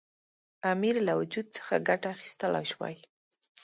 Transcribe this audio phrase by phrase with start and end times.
[0.71, 2.95] امیر له وجود څخه ګټه اخیستلای شوای.